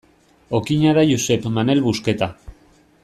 [0.59, 2.33] Okina da Josep Manel Busqueta.